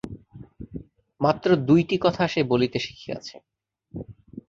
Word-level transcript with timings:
মাত্র 1.21 1.49
দুইটি 1.67 1.95
কথা 1.97 2.23
সে 2.27 2.41
বলিতে 2.43 2.77
শিখিয়াছে! 2.79 3.35